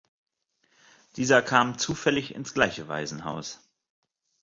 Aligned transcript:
Dieser 1.15 1.43
kam 1.43 1.77
zufällig 1.77 2.33
ins 2.33 2.55
gleiche 2.55 2.87
Waisenhaus. 2.87 3.69